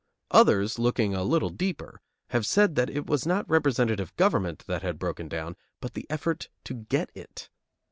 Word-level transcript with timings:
Others, 0.31 0.79
looking 0.79 1.13
a 1.13 1.23
little 1.23 1.51
deeper, 1.51 2.01
have 2.31 2.43
said 2.43 2.73
that 2.73 2.89
it 2.89 3.05
was 3.05 3.27
not 3.27 3.47
representative 3.47 4.15
government 4.15 4.63
that 4.65 4.81
had 4.81 4.97
broken 4.97 5.27
down, 5.27 5.55
but 5.79 5.93
the 5.93 6.07
effort 6.09 6.49
to 6.63 6.73
get 6.73 7.11
it. 7.13 7.51